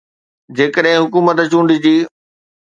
[0.57, 1.95] جيڪڏهن حڪومت چونڊجي.